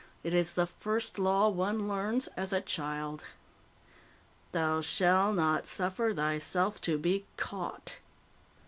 [0.23, 3.23] It is the first law one learns as a child.
[4.51, 7.97] _Thou shall not suffer thyself to be caught.